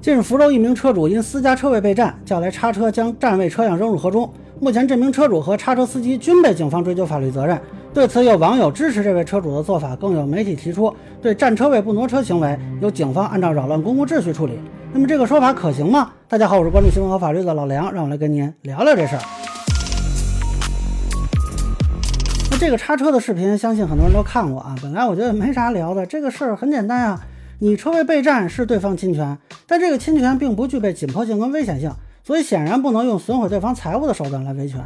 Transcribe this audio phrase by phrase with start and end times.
[0.00, 4.32] 近日，福州一名车主因私家车位被占，叫来叉车将占位车辆扔入河中。
[4.60, 7.60] 目前，这名车主和叉车司机均被警方追究法律责任。
[7.92, 14.60] 对此，有网友支持这位车主的做法，更有媒体提出，对占车位不挪车行为，由警方按照扰乱公共秩序处理。
[14.92, 16.12] 那么，这个说法可行吗？
[16.28, 19.22] 大家好，我是关注新闻和法律的老梁，让我来跟您聊聊这事儿。
[22.52, 24.76] 那这个叉车的视频，相信很多人都看过啊。
[24.80, 27.20] 本来我觉得没啥聊的，这个事儿很简单啊。
[27.60, 29.36] 你车位被占是对方侵权，
[29.66, 31.90] 但这个侵权并不具备紧迫性跟危险性，
[32.22, 34.80] 所以显然不能用损毁对方财物的手段来维权。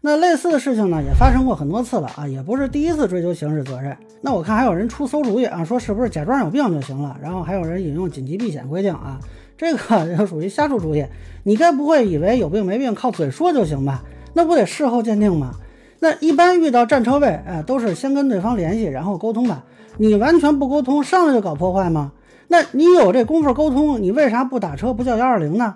[0.00, 3.96] 那类似的事情呢，也发生过很多次了啊，也不是第一次追究刑事责任。
[4.22, 7.16] 那我看还有人出馊主意啊，说是不是假装有病就行了？
[7.22, 9.20] 然后还有人引用紧急避险规定啊，
[9.56, 9.78] 这个
[10.18, 11.04] 就属于瞎出主意。
[11.44, 14.02] 你该不会以为有病没病靠嘴说就行吧？
[14.34, 15.54] 那不得事后鉴定吗？
[16.00, 19.64] 那一般遇到占车位，哎，都是先跟对方联系，然后沟通吧。
[19.98, 22.12] 你完全不沟通，上来就搞破坏吗？
[22.48, 25.74] 那你有这功夫沟通，你为啥不打车不叫幺二零呢？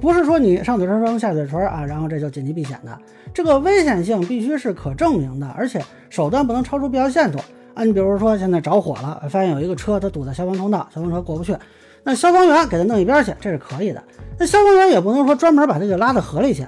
[0.00, 2.98] 不是说你上嘴唇扔下嘴唇啊，然后这就紧急避险的。
[3.32, 7.38] 这个危险性必须是可证明的，而且手段不能超出必要限度
[7.74, 7.84] 啊。
[7.84, 11.56] 你比如说现在着火了，发现有一个车它堵在消防通道，消防车过不去，
[12.04, 14.02] 那消防员给他弄一边去，这是可以的。
[14.38, 16.66] 那消防员也不能说专门把他给拉到河里去。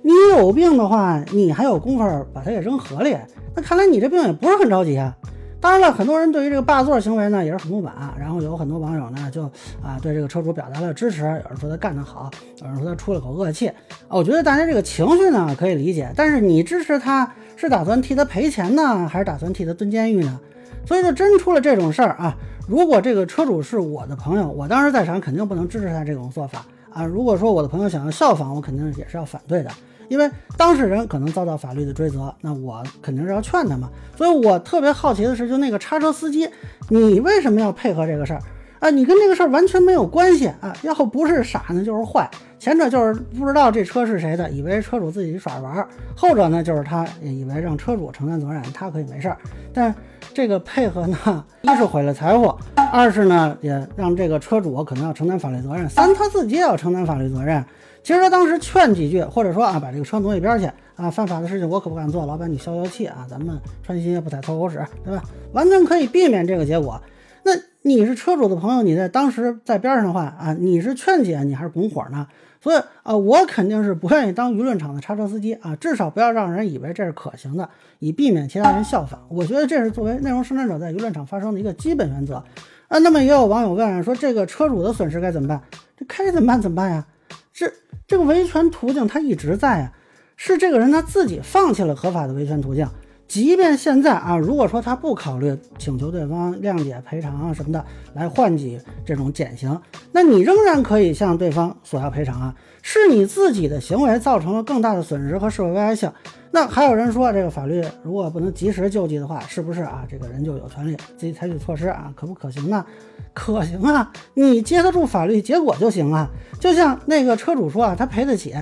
[0.00, 3.16] 你有病的话，你还有功夫把他给扔河里？
[3.54, 5.14] 那看来你这病也不是很着急啊。
[5.62, 9.44] 当然了，很多人对于这个霸座行为呢也是很不满，然后有很多网友呢就
[9.80, 12.28] 啊对这个车主表达了支持，有人说他干得好，
[12.60, 13.70] 有人说他出了口恶气。
[14.08, 20.40] 我觉得大家这个情绪呢可以理解，但是你支持他是打算替他赔钱呢，还是打算替他蹲监狱呢？
[20.84, 27.04] 所以就真出了这种事儿啊，如果这个车主是我的朋友，我当时在场肯定不能支持他这种做法啊。
[27.04, 29.70] 如果说我的朋友想要效仿，我肯定也是要反对的。
[30.12, 33.88] 因为当事人可能遭到法律的追责，那我肯定是要劝他嘛。
[34.14, 36.46] 所以我特别好奇的是，就那个叉车司机，
[36.90, 38.42] 你为什么要配合这个事儿
[38.82, 38.90] 啊？
[38.90, 40.76] 你跟这个事儿完全没有关系啊！
[40.82, 42.28] 要不是傻呢，就是坏。
[42.58, 49.38] 前者就是不知道这车是谁的，以为车主自己耍玩儿；后者呢，就是他以为让车主承担责任，他可以没事儿。
[49.72, 49.94] 但
[50.34, 52.52] 这个配合呢，一是毁了财物，
[52.92, 57.64] 二是呢也让这个车主可能要承担法律责任，三他自己也要承担法律责任。
[58.02, 62.26] 其实他当时劝几句，或者说啊，把这个车挪一边去啊，犯法的事情我可不敢做。
[62.26, 65.22] 老板你消消气啊，咱们穿新鞋不踩臭狗屎，对吧？
[65.52, 67.00] 完全可以避免这个结果。
[67.44, 72.26] 那你是车主的朋友，你在当时在边上的话啊，你是劝解你还是拱火呢？
[72.60, 79.20] 所以啊，我肯定是不愿意当舆论场的叉车司机啊，至少不要让人以为这是可行的，以避免其他人效仿。
[79.28, 82.44] 我觉得这是作为内容生产者在舆论场发声的一个基本原则
[82.88, 82.98] 啊。
[82.98, 85.60] 那么也有网友问说，这个车主的损失该怎么办？
[85.96, 87.06] 这该怎么办怎么办呀？
[87.52, 87.72] 这。
[88.04, 89.92] 这个维权途径他一直在啊，
[90.36, 92.86] 是这个人他自己放弃了合法的维权途径。
[93.32, 97.82] 即便现在啊，如果说他不考虑请求对方谅解赔偿啊什么的
[98.12, 99.80] 来换取这种减刑，
[100.12, 102.54] 那你仍然可以向对方索要赔偿啊。
[102.82, 106.12] 是你自己的行为造成了更大的损失和社会危害性。
[106.50, 110.04] 那还有人说，这个法律如果不能及时救济的话，是不是啊？
[110.10, 112.12] 这个人就有权利自己采取措施啊？
[112.14, 112.84] 可不可行呢？
[113.32, 116.28] 可行啊，你接得住法律结果就行啊。
[116.60, 118.54] 就像那个车主说啊，他赔得起，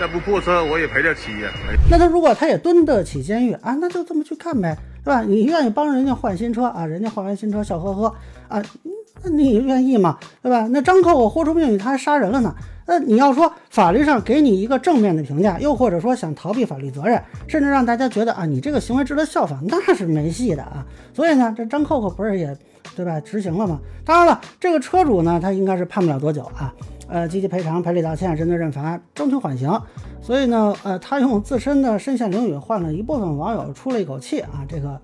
[0.00, 1.52] 再不破车我也赔得起呀。
[1.90, 4.74] 那他如果他也蹲得起监狱啊，那就这么去干呗，
[5.04, 5.20] 对吧？
[5.20, 6.86] 你愿意帮人家换新车啊？
[6.86, 8.14] 人家换完新车笑呵呵
[8.48, 8.62] 啊，
[9.22, 10.18] 那你愿意吗？
[10.42, 10.66] 对吧？
[10.70, 12.54] 那张扣我豁出命去他还杀人了呢。
[12.86, 20.84] 那你要说法律上给你一个正面的评价，又或者说想逃避法律责任，甚至让大家觉得啊，你这个行为值得效仿，那是没戏的啊。
[21.14, 22.56] 所以呢，这张扣扣不是也
[22.96, 23.20] 对吧？
[23.20, 23.78] 执行了吗？
[24.04, 26.74] 当然了，这个车主呢，他应该是判不了多久啊。
[27.06, 29.70] 呃，积极赔偿、赔礼道歉、针对认罚、争取缓刑。
[30.20, 35.00] 所以呢，呃，他用自身的身陷囹圄换了一部分网友出了一口气啊，这个。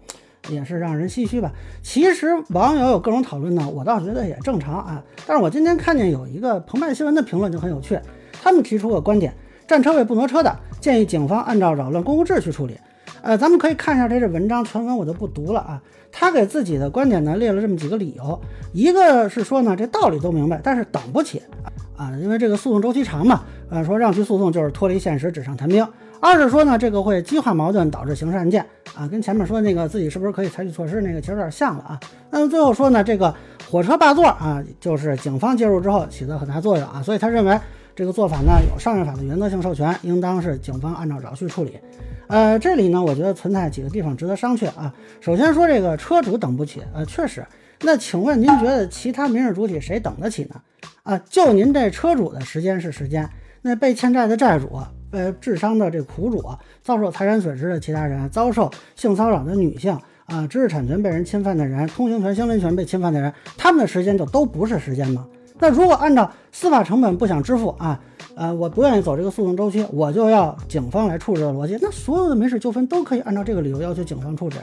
[0.48, 1.50] 也是让人唏嘘吧。
[1.82, 5.02] 其实网友有各种讨论呢，我倒觉得也正常啊。
[5.26, 7.98] 但是我今天看见有一个澎湃新闻的评论就很有趣，
[8.42, 9.34] 他们提出个观点：
[9.66, 12.76] 占车位不挪车的，建议警方按照扰乱公共秩序处理。
[13.22, 15.82] 呃，咱们可以看一下这这文章全文，我就不读了啊。
[16.12, 18.40] 他给自己的观点呢列了这么几个理由，
[18.72, 21.42] 一个是说呢这道理都明白，但是等不起
[21.96, 23.42] 啊，因为这个诉讼周期长嘛。
[23.69, 25.84] 呃，说让去诉讼就是脱离现实，纸上谈兵。
[26.20, 28.64] 二是说呢，这个会激化矛盾，导致刑事案件
[28.94, 32.00] 啊，跟前面说那个自己是不是可以采取措施那个其实有点像了啊。
[32.30, 33.34] 那么最后说呢，这个
[33.70, 37.58] 火车霸座啊，就是警方介入之后起了很大作用啊，所以他认为
[37.94, 41.78] 这个做法呢有商业法的原则性授权，应当是警方按照扰序处理。
[42.28, 44.92] 呃，这里呢，我觉得存在几个地方值得商榷啊。
[45.20, 47.44] 首先说这个车主等不起，呃，确实。
[47.82, 50.60] 那请问您觉得其他民事主体谁等得起呢？
[51.02, 53.28] 啊，就您这车主的时间是时间，
[53.62, 54.80] 那被欠债的债主。
[55.16, 56.44] 呃，智商的这苦主，
[56.82, 65.26] 遭受财产损失的其他人，遭受性骚扰的女性啊，知识产权被人侵犯的人，通行权、相邻权被侵犯的人，他们的时间就都不是时间吗？
[65.58, 67.98] 那如果按照司法成本不想支付啊，
[68.34, 74.58] 呃，我不愿意走这个诉讼周期，我就要警方来处置的逻辑，那所有的民事纠纷都可以按照这个理由要求警方处置。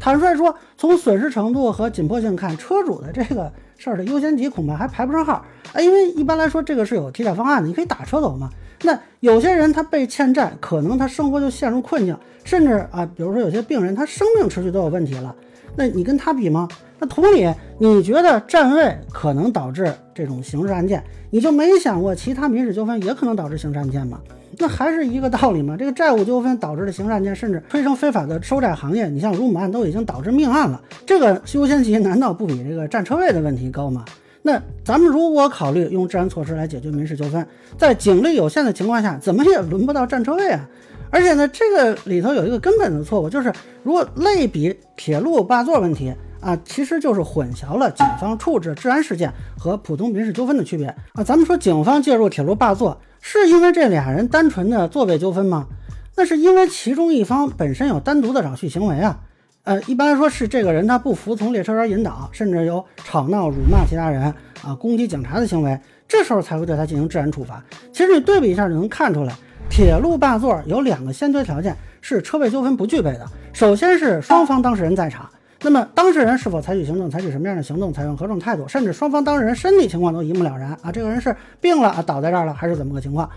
[0.00, 8.48] 坦率说，从损失程度和紧迫性看，车主的这个事儿的优先级恐怕还排不上号啊，因为一般来说这个是有替代方案的，你可以打车走嘛。
[8.82, 15.34] 那有些人他被欠债，可能他生活就陷入困境，甚至啊，比如说有些病人他生命持续都有问题了，
[15.74, 16.68] 那你跟他比吗？
[17.00, 24.20] 那同理，你觉得占位可能导致这种刑事案件，你就没想过其他民事纠纷也可能导致刑事案件吗？
[24.56, 25.76] 那还是一个道理吗？
[25.76, 34.04] 这个债务纠纷导致的刑事案件，甚至催生非法的收债行业，你像乳母案都已经导致命案了，这个优先级难道不比这个占车位的问题高吗？
[34.42, 37.46] 那咱们如果考虑用治安措施来解决民事纠纷，
[37.76, 40.66] 在警力有限的情况下，怎么也轮不到占车位啊！
[41.10, 43.52] 而且呢，这个里头有一个根本的错误，就是
[43.82, 51.24] 如果类比铁路霸座问题啊，其实就是混淆了警方处置治安事件和普通民事纠纷的区别啊。
[51.24, 55.66] 咱们说警方介入铁路霸座，是因为这俩人单纯的座位纠纷吗？
[56.16, 59.20] 那是因为其中一方本身有单独的扰序行为啊。
[59.64, 64.22] 呃，一般来说是这个人他不服从列车员引导，甚至有吵闹、辱骂其他人
[64.62, 65.78] 啊、攻击警察的行为，
[66.08, 67.62] 这时候才会对他进行治安处罚。
[67.92, 69.34] 其实你对比一下就能看出来，
[69.68, 73.26] 铁路霸座有两个先决条件是车位纠纷不具备的。
[73.52, 75.28] 首先是双方当事人在场，
[75.60, 83.28] 那么当事人是否采取行动、采取什么样的行动、采用何种态度，甚至双方当事人身体情况都一目了然啊，这个人是病了啊，倒在这儿了，还是怎么个情况？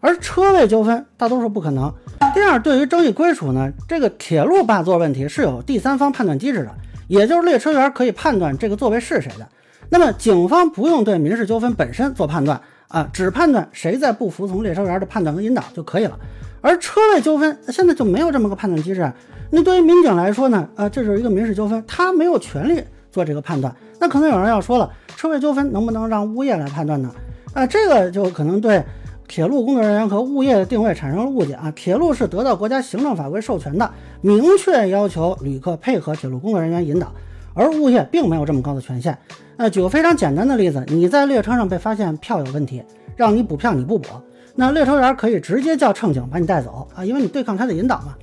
[0.00, 1.92] 而车位纠纷大多数不可能。
[2.34, 6.70] 第二，对于争议归属呢，这个铁路霸座问题是有第三方判断机制的，
[7.08, 9.46] 也就是列车员可以判断这个座位是谁的。
[9.90, 12.58] 那么警方不用对民事纠纷本身做判断
[12.88, 16.18] 啊，只判断谁在不服从列车员的判断和引导就可以了。
[16.62, 19.12] 而车位纠纷现在就没有这么个判断机制。
[19.50, 23.74] 那对于民警来说呢，呃，这是一个民事纠纷，他没有权利做这个判断。
[23.98, 27.10] 那可能有人要说了，车位纠纷能不能让物业来判断呢？
[27.54, 28.82] 啊，这个就可能对。
[29.28, 31.68] 铁路工作人员和物业的定位产生了误解啊！
[31.74, 33.90] 铁路是得到国家行政法规授权的，
[34.20, 37.12] 明确要求旅客配合铁路工作人员引导，
[37.52, 39.18] 而物业并没有这么高的权限。
[39.56, 42.80] 那举个非常简单的例子，你在列车上被发现票有问题，
[43.16, 44.10] 让你补票你不补，
[44.54, 48.14] 那列车员可以直接叫乘警把你带走啊，因为你对抗他的引导嘛。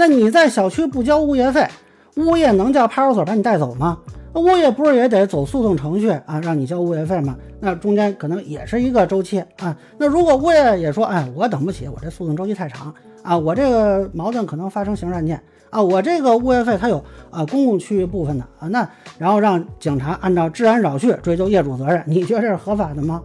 [0.00, 1.68] 那你在小区不交物业费，
[2.16, 3.98] 物业能叫派出所把你带走吗？
[4.32, 7.36] 那物业不是也得走诉讼程序啊，让你交物业费吗？
[7.60, 9.76] 那中间可能也是一个周期啊。
[9.98, 15.38] 那如果物业也说，哎，我等不起，我这诉讼周期太长啊，我这个矛盾可能发生刑事案件
[15.68, 18.88] 啊，我这个物业费它有啊公共区域部分的啊，那
[19.18, 23.20] 然后让警察按照治安扰序追究业主责任，你觉得这是合法的吗？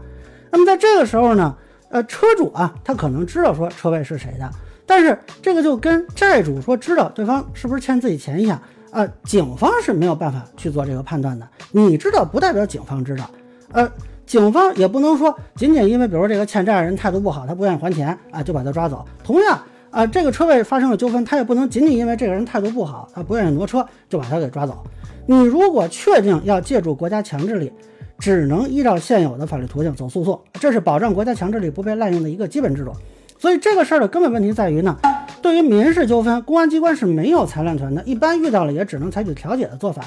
[0.51, 1.55] 那么在这个时候呢，
[1.87, 4.51] 呃，车主啊，他可能知道说车位是谁的，
[4.85, 8.61] 但是这个就跟债主说知道对方是不是欠自己钱一样。
[8.91, 11.45] 呃，警方是没有办法去做这个判断的。
[11.71, 13.29] 你知道不代表警方知道，
[13.73, 13.91] 呃，
[14.25, 19.05] 警方也不能说仅仅因为，比如说这个欠债人态度不好，他不愿意还钱啊，就把他抓走。
[19.21, 19.59] 同样
[19.91, 24.81] 啊，这个车位发生了纠纷，他也不能仅仅因为这个人态度不好，他不愿意挪车，就把他给抓走。
[25.25, 27.73] 你如果确定要借助国家强制力，
[28.17, 32.93] 只能依照现有的法律途径走诉讼，这是保障国家强制力不被滥用的一个基本制度。
[33.45, 34.97] 所以这个事儿的根本问题在于呢。
[35.39, 40.03] 对于民事纠纷，公安机关是没有裁量权的，一般遇到了也只能采取调解的做法。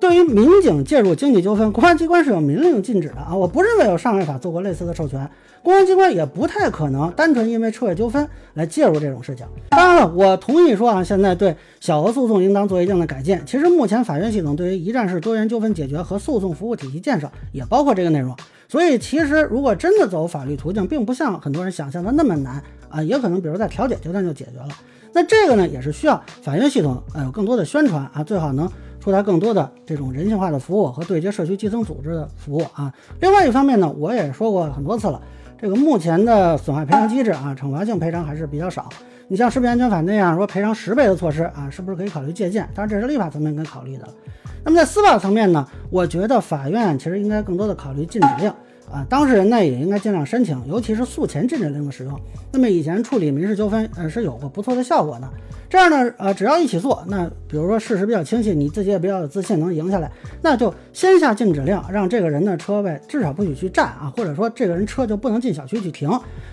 [0.00, 3.32] 对于民警介入经济纠纷，公安机关是有明令禁止的啊！
[3.32, 5.30] 我不认为有上位法做过类似的授权，
[5.62, 9.46] 公安机关也不太可能单纯因为车位纠纷来介入这种事情。
[9.68, 13.38] 当然了，我同意说啊，现在对小额诉讼应当做一定的改进。
[13.46, 18.34] 其实目前法院系统对于一站式多元纠纷解决和诉讼服务体系建设也包括这个内容。
[18.70, 22.62] 所以其实如果真的走法律途径，并不像很多人想象的那么难。
[22.88, 24.68] 啊，也可能比如在调解阶段就解决了，
[25.12, 32.92] 那这个呢也是需要法院系统呃有更多的宣传啊，最好能出台更多的这种人性化的服务和对接社区基层组织的服务啊。
[33.20, 35.22] 另外一方面呢，我也说过很多次了，
[35.56, 38.88] 这个目前的损害赔偿机制啊，惩罚性赔偿还是比较少。
[39.28, 42.68] 你像食品安全法那样说赔偿十倍的措施啊，是不是可以考虑借鉴？
[42.74, 44.08] 当然这是立法层面该考虑的。
[44.64, 48.52] 那么在司法层面呢，我觉得法院其实应该更多的考虑禁止令。
[48.92, 52.20] 啊，当事人呢也应该尽量申请，尤其是诉前禁止令的使用。
[52.50, 55.30] 那么以前处理民事纠纷，呃是有过不错的效果的。
[55.68, 60.10] 这样呢，呃只要一起诉，那比如说事实比较清晰，你自己也比较有自信能赢下来，
[60.42, 66.10] 那就先下禁止令，让这个人的车位至少不许去占啊，或者说这个人车就不能进小区去停。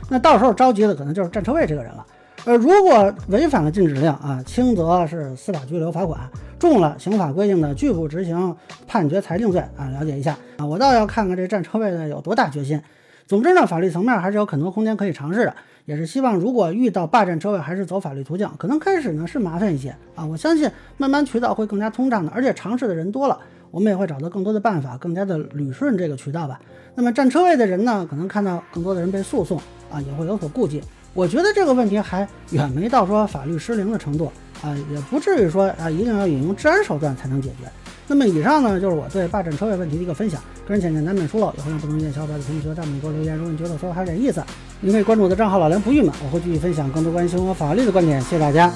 [0.08, 2.06] 那到时候着急的可能就是占车位这个人了。
[2.46, 6.20] 呃，如果违反了禁止令啊，轻则是司法拘留罚款。
[6.58, 8.56] 重了，刑法规定的拒不执行
[8.88, 12.82] 判决裁定罪啊，了解一下啊，我倒要看看这占车位的有多大决心。
[13.28, 18.50] 总之呢，法律层面还是有很多空间可以尝试的，也是希望如果遇到霸占车位，还是走法律途径。
[18.58, 23.38] 可能开始呢是麻烦一些啊，我相信慢慢渠道会更加通畅的，而且尝试的人多了，
[23.70, 26.60] 我们也会找到更多的办法，更加的捋顺这个渠道吧。
[26.96, 29.60] 那么占车位的人呢，可能看到更多的人被诉讼
[29.92, 30.82] 啊，也会有所顾忌。
[31.18, 34.32] 我觉得这个问题还远没到说法律失灵的程度
[34.62, 37.68] 啊，也不至于说啊一定要引用治安手段才能解决。
[38.06, 43.36] 那么以上呢，就是我对霸占车位问题的一个分享，个人浅见难免疏漏，也欢迎不同意见小伙伴的评论区和弹幕给我留言。
[43.36, 44.44] 如果你觉得说的还有点意思，
[44.80, 48.22] 您可以关注我的账号老梁不郁闷，我会继续分享更多关于新闻法律的观点。
[48.22, 48.72] 谢谢大家。